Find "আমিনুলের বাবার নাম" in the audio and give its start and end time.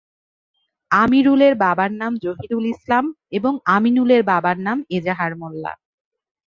3.75-4.77